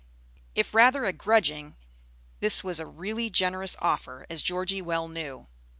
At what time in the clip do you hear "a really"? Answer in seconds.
2.79-3.29